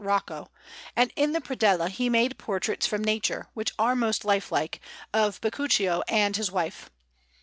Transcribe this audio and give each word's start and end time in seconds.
Rocco; 0.03 0.49
and 0.95 1.13
in 1.15 1.31
the 1.31 1.39
predella 1.39 1.87
he 1.87 2.09
made 2.09 2.39
portraits 2.39 2.87
from 2.87 3.03
nature, 3.03 3.49
which 3.53 3.71
are 3.77 3.95
most 3.95 4.25
lifelike, 4.25 4.81
of 5.13 5.39
Beccuccio 5.41 6.01
and 6.07 6.35
his 6.37 6.49
wife. 6.51 6.89